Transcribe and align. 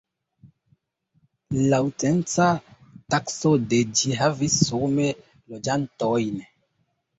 Laŭ 1.73 1.79
censa 2.05 2.47
takso 3.17 3.53
de 3.75 3.83
ĝi 4.01 4.19
havis 4.23 4.59
sume 4.73 5.09
loĝantojn. 5.55 6.45